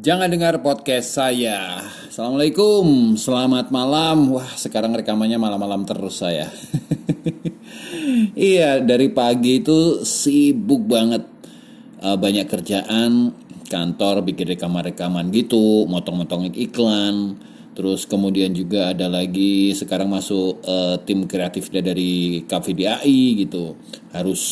[0.00, 1.76] Jangan dengar podcast saya.
[2.08, 4.32] Assalamualaikum, selamat malam.
[4.32, 6.48] Wah, sekarang rekamannya malam-malam terus saya.
[8.32, 11.28] iya, dari pagi itu sibuk banget.
[12.00, 13.36] Uh, banyak kerjaan,
[13.68, 17.36] kantor bikin rekaman-rekaman gitu, motong-motongin iklan.
[17.70, 23.78] Terus kemudian juga ada lagi sekarang masuk uh, tim kreatifnya dari KVDAI gitu.
[24.10, 24.42] Harus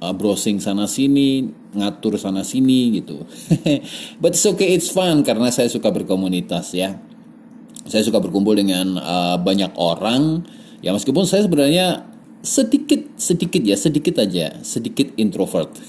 [0.00, 1.44] uh, browsing sana sini,
[1.76, 3.28] ngatur sana sini gitu.
[4.22, 6.96] But it's okay, it's fun karena saya suka berkomunitas ya.
[7.84, 10.46] Saya suka berkumpul dengan uh, banyak orang.
[10.80, 12.11] Ya meskipun saya sebenarnya
[12.42, 15.70] sedikit sedikit ya sedikit aja sedikit introvert.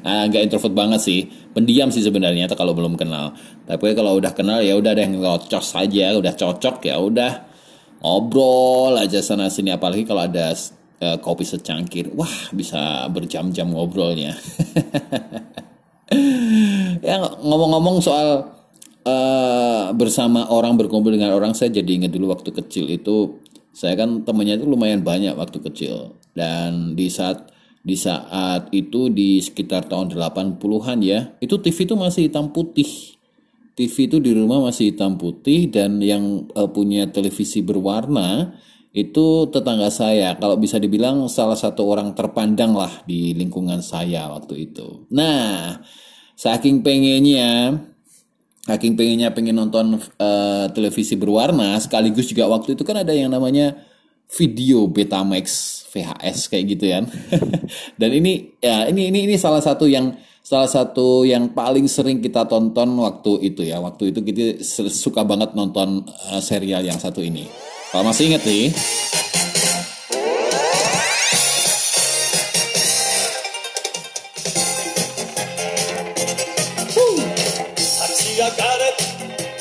[0.00, 3.36] Ah nggak introvert banget sih pendiam sih sebenarnya atau kalau belum kenal.
[3.68, 7.32] Tapi kalau udah kenal ya udah yang cocok saja udah cocok ya udah
[8.00, 9.74] ngobrol aja sana sini.
[9.74, 10.54] Apalagi kalau ada
[11.02, 14.34] uh, kopi secangkir, wah bisa berjam-jam ngobrolnya.
[17.06, 18.48] ya ngomong-ngomong soal
[19.04, 23.42] uh, bersama orang berkumpul dengan orang, saya jadi ingat dulu waktu kecil itu
[23.78, 27.54] saya kan temennya itu lumayan banyak waktu kecil dan di saat
[27.88, 33.16] di saat itu di sekitar tahun 80-an ya, itu TV itu masih hitam putih.
[33.78, 38.58] TV itu di rumah masih hitam putih dan yang uh, punya televisi berwarna
[38.90, 44.68] itu tetangga saya kalau bisa dibilang salah satu orang terpandang lah di lingkungan saya waktu
[44.68, 45.06] itu.
[45.14, 45.78] Nah,
[46.34, 47.78] saking pengennya
[48.68, 53.80] saking pengennya pengen nonton uh, televisi berwarna sekaligus juga waktu itu kan ada yang namanya
[54.28, 57.00] video Betamax VHS kayak gitu ya.
[58.00, 60.12] Dan ini ya ini ini ini salah satu yang
[60.44, 63.80] salah satu yang paling sering kita tonton waktu itu ya.
[63.80, 64.60] Waktu itu kita
[64.92, 67.48] suka banget nonton uh, serial yang satu ini.
[67.88, 68.68] Kalau masih inget nih.
[78.56, 78.94] がれ。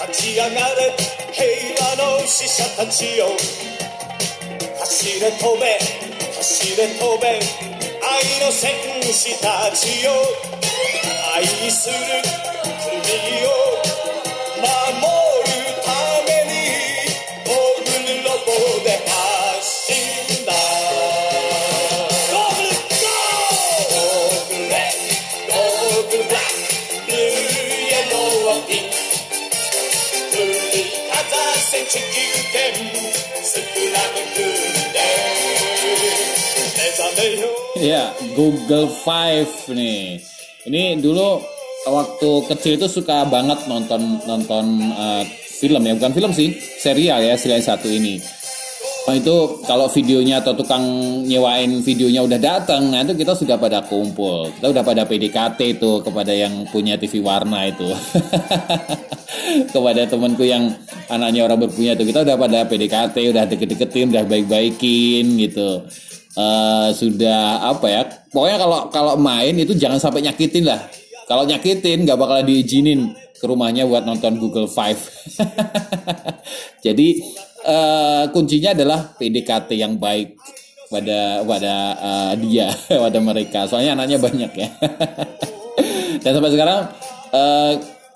[0.07, 0.95] 立ち上がれ。
[1.31, 1.45] 平
[1.85, 3.27] 和の使者たちよ。
[4.79, 5.79] 走れ飛べ
[6.37, 8.71] 走れ飛べ愛の戦
[9.03, 10.11] 士たちよ。
[11.35, 12.46] 愛する。
[37.81, 40.21] Ya, Google Five nih.
[40.69, 41.41] Ini dulu
[41.89, 45.23] waktu kecil itu suka banget nonton nonton uh,
[45.57, 48.21] film ya, bukan film sih, serial ya, selain satu ini.
[49.07, 50.83] Nah, itu kalau videonya atau tukang
[51.23, 54.51] nyewain videonya udah datang, nah itu kita sudah pada kumpul.
[54.59, 57.87] Kita udah pada PDKT itu kepada yang punya TV warna itu.
[59.73, 60.75] kepada temanku yang
[61.07, 65.87] anaknya orang berpunya itu kita udah pada PDKT, udah deket-deketin, udah baik-baikin gitu.
[66.37, 68.01] Uh, sudah apa ya?
[68.29, 70.85] Pokoknya kalau kalau main itu jangan sampai nyakitin lah.
[71.25, 75.01] Kalau nyakitin nggak bakal diizinin ke rumahnya buat nonton Google Five.
[76.85, 77.25] Jadi
[77.65, 80.37] uh, kuncinya adalah PDKT yang baik
[80.87, 82.71] pada pada uh, dia
[83.03, 84.69] pada mereka soalnya anaknya banyak ya
[86.23, 86.79] dan sampai sekarang
[87.35, 87.73] uh,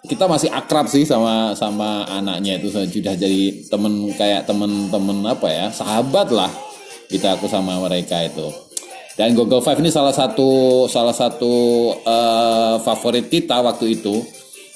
[0.07, 5.67] kita masih akrab sih sama sama anaknya itu sudah jadi temen kayak temen-temen apa ya
[5.69, 6.49] sahabat lah
[7.11, 8.47] kita aku sama mereka itu
[9.19, 11.53] dan Google Five ini salah satu salah satu
[12.07, 14.23] uh, favorit kita waktu itu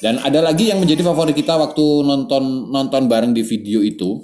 [0.03, 4.19] dan ada lagi yang menjadi favorit kita waktu nonton nonton bareng di video itu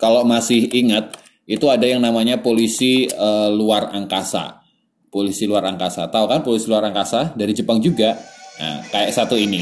[0.00, 1.20] kalau masih ingat
[1.50, 4.62] itu ada yang namanya polisi uh, luar angkasa.
[5.10, 6.06] Polisi luar angkasa.
[6.06, 8.14] Tahu kan polisi luar angkasa dari Jepang juga?
[8.62, 9.58] Nah, kayak satu ini.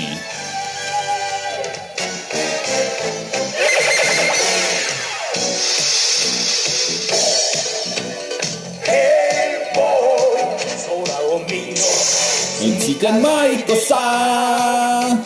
[12.88, 15.20] Ichikan Maiko-san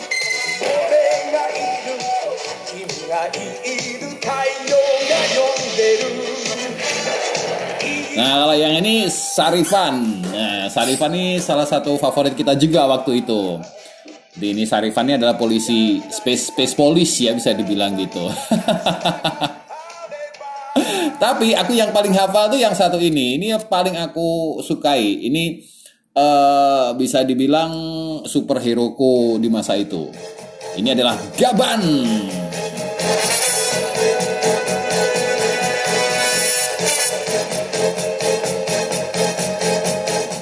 [8.19, 9.95] Nah kalau yang ini Sarifan.
[10.27, 13.63] Nah, Sarifan ini salah satu favorit kita juga waktu itu.
[14.35, 18.27] Di ini Sarifan ini adalah polisi Space, space police ya bisa dibilang gitu.
[21.23, 23.39] Tapi aku yang paling hafal tuh yang satu ini.
[23.39, 25.31] Ini yang paling aku sukai.
[25.31, 25.71] Ini
[26.17, 27.73] uh, bisa dibilang
[28.25, 30.09] superheroku di masa itu.
[30.73, 31.81] Ini adalah Gaban.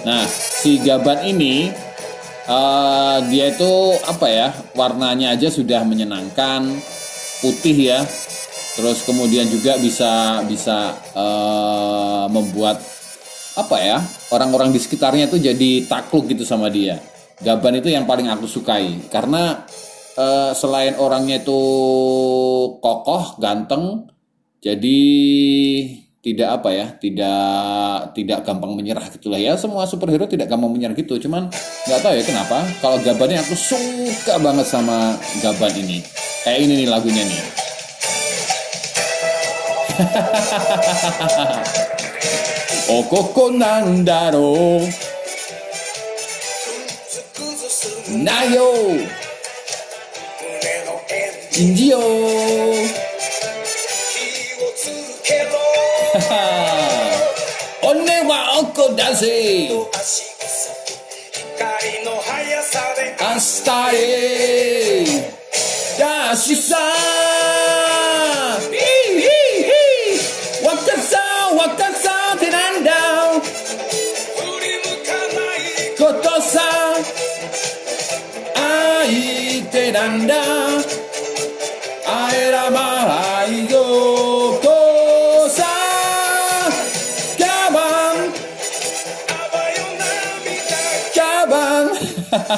[0.08, 1.68] Nah, si Gaban ini
[2.48, 3.74] uh, dia itu
[4.08, 6.68] apa ya warnanya aja sudah menyenangkan
[7.44, 8.00] putih ya.
[8.72, 12.80] Terus kemudian juga bisa bisa uh, membuat
[13.58, 14.00] apa ya
[14.32, 17.00] orang-orang di sekitarnya itu jadi takluk gitu sama dia.
[17.42, 19.10] Gaban itu yang paling aku sukai.
[19.10, 19.66] Karena
[20.16, 21.62] uh, selain orangnya itu
[22.78, 24.08] kokoh ganteng
[24.62, 25.00] jadi
[26.22, 29.58] tidak apa ya tidak tidak gampang menyerah gitulah ya.
[29.58, 31.18] Semua superhero tidak gampang menyerah gitu.
[31.18, 31.50] Cuman
[31.90, 32.62] nggak tahu ya kenapa.
[32.80, 36.22] Kalau Gaban ini aku suka banget sama Gaban ini.
[36.42, 37.42] Kayak ini nih lagunya nih
[42.94, 44.84] おここなんだろう。
[48.22, 48.64] なよ。
[51.52, 52.00] 信じよ。
[52.02, 52.04] う
[57.82, 59.70] 俺はおこだぜ。
[59.70, 59.90] 明
[63.64, 65.32] 日へ。
[66.32, 66.76] 出しさ
[80.02, 80.46] anda
[82.10, 83.86] Aera malaigo
[84.58, 85.78] kosa
[87.38, 88.16] Kaban
[91.14, 91.86] Kaban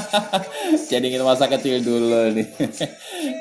[0.91, 2.47] Jadi kita masa kecil dulu nih.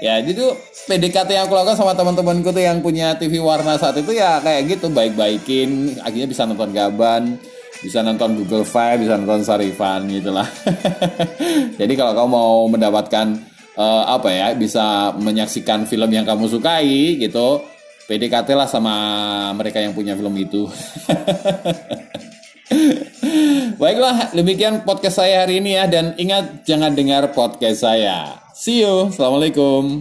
[0.02, 0.54] Ya jadi
[0.90, 4.66] PDKT yang aku lakukan sama teman-temanku tuh yang punya TV warna saat itu ya kayak
[4.70, 7.38] gitu Baik-baikin akhirnya bisa nonton gaban
[7.82, 10.46] bisa nonton Google Five, bisa nonton Sarifan gitulah.
[11.82, 17.62] Jadi kalau kamu mau mendapatkan uh, apa ya bisa menyaksikan film yang kamu sukai gitu
[18.08, 18.94] PDKT lah sama
[19.54, 20.68] mereka yang punya film itu
[23.82, 28.40] Baiklah, demikian podcast saya hari ini ya dan ingat jangan dengar podcast saya.
[28.56, 29.10] See you.
[29.10, 30.00] Assalamualaikum.